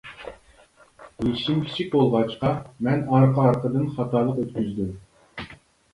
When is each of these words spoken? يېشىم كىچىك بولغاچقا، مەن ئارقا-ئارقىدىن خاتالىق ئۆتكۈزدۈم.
يېشىم 1.25 1.59
كىچىك 1.67 1.91
بولغاچقا، 1.97 2.53
مەن 2.87 3.05
ئارقا-ئارقىدىن 3.19 3.87
خاتالىق 3.99 4.45
ئۆتكۈزدۈم. 4.45 4.97